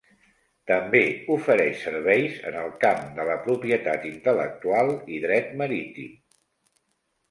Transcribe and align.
També 0.69 1.01
ofereix 1.35 1.83
serveis 1.89 2.41
en 2.53 2.59
el 2.63 2.73
camp 2.87 3.05
de 3.21 3.29
la 3.31 3.37
propietat 3.47 4.11
intel·lectual 4.15 4.95
i 5.21 5.25
dret 5.31 5.57
marítim. 5.65 6.23